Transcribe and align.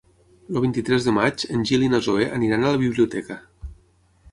El 0.53 0.55
vint-i-tres 0.63 1.05
de 1.09 1.13
maig 1.17 1.43
en 1.57 1.67
Gil 1.71 1.85
i 1.87 1.91
na 1.95 2.01
Zoè 2.07 2.27
aniran 2.39 2.65
a 2.69 2.75
la 2.77 2.83
biblioteca. 2.87 3.41